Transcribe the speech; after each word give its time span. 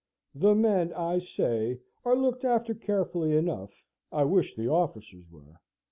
The 0.33 0.55
men, 0.55 0.91
I 0.93 1.19
say, 1.19 1.79
are 2.03 2.15
looked 2.15 2.43
after 2.43 2.73
carefully 2.73 3.37
enough. 3.37 3.83
I 4.11 4.23
wish 4.23 4.55
the 4.55 4.67
officers 4.67 5.29
were. 5.29 5.59